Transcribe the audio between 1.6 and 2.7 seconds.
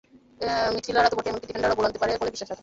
গোল আনতে পারে বলে বিশ্বাস রাখেন।